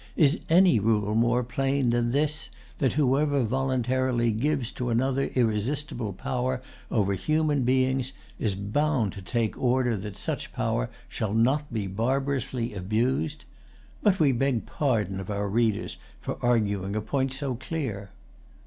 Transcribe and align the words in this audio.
Is 0.15 0.39
any 0.49 0.79
rule 0.79 1.13
more 1.13 1.43
plain 1.43 1.91
than 1.91 2.09
this, 2.09 2.49
that 2.79 2.93
whoever 2.93 3.43
voluntarily 3.43 4.31
gives 4.31 4.71
to[Pg 4.71 4.85
143] 4.87 4.91
another 4.91 5.39
irresistible 5.51 6.13
power 6.13 6.59
over 6.89 7.13
human 7.13 7.61
beings 7.61 8.11
is 8.39 8.55
bound 8.55 9.11
to 9.13 9.21
take 9.21 9.55
order 9.61 9.95
that 9.95 10.17
such 10.17 10.53
power 10.53 10.89
shall 11.07 11.35
not 11.35 11.71
be 11.71 11.85
barbarously 11.85 12.73
abused? 12.73 13.45
But 14.01 14.19
we 14.19 14.31
beg 14.31 14.65
pardon 14.65 15.19
of 15.19 15.29
our 15.29 15.47
readers 15.47 15.97
for 16.19 16.39
arguing 16.43 16.95
a 16.95 17.01
point 17.01 17.31
so 17.31 17.53
clear. 17.53 18.09